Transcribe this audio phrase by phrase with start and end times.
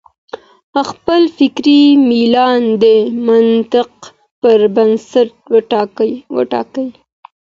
[0.89, 2.85] خپل فکري میلان د
[3.27, 3.91] منطق
[4.41, 5.31] پر بنسټ
[6.35, 6.85] وټاکئ.